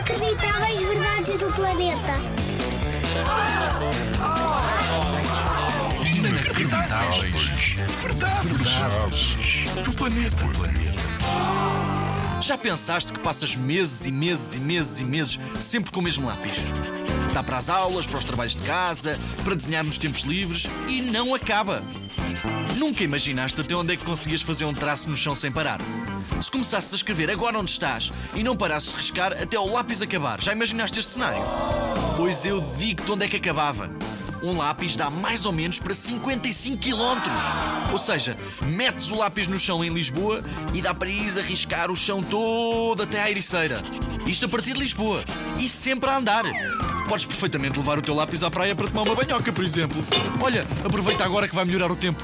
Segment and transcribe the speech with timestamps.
[0.00, 2.18] Inacreditáveis verdades do planeta.
[6.06, 7.76] Inacreditáveis.
[8.00, 8.50] Verdades.
[8.50, 9.84] Verdades.
[9.84, 10.44] Do planeta.
[12.40, 16.26] Já pensaste que passas meses e meses e meses e meses sempre com o mesmo
[16.26, 16.52] lápis?
[17.34, 21.02] Dá para as aulas, para os trabalhos de casa, para desenhar nos tempos livres e
[21.02, 21.82] não acaba.
[22.76, 25.78] Nunca imaginaste até onde é que conseguias fazer um traço no chão sem parar?
[26.40, 30.00] Se começasses a escrever agora onde estás e não parasses de riscar até o lápis
[30.00, 31.42] acabar, já imaginaste este cenário?
[32.16, 33.90] Pois eu digo-te onde é que acabava.
[34.42, 37.20] Um lápis dá mais ou menos para 55 km.
[37.92, 40.40] Ou seja, metes o lápis no chão em Lisboa
[40.72, 43.80] e dá para ir a riscar o chão todo até à Ericeira.
[44.26, 45.22] Isto a partir de Lisboa.
[45.58, 46.44] E sempre a andar.
[47.08, 50.02] Podes perfeitamente levar o teu lápis à praia para tomar uma banhoca, por exemplo.
[50.40, 52.22] Olha, aproveita agora que vai melhorar o tempo.